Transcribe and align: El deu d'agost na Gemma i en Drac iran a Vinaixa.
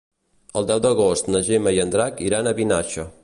El 0.61 0.65
deu 0.71 0.81
d'agost 0.85 1.29
na 1.35 1.43
Gemma 1.51 1.75
i 1.79 1.83
en 1.85 1.95
Drac 1.97 2.25
iran 2.31 2.47
a 2.53 2.57
Vinaixa. 2.63 3.07